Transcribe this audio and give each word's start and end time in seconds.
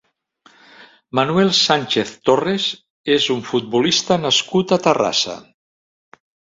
Manuel 1.19 1.51
Sánchez 1.57 2.15
Torres 2.31 2.67
és 3.19 3.31
un 3.37 3.47
futbolista 3.53 4.21
nascut 4.27 4.77
a 4.81 4.85
Terrassa. 4.89 5.41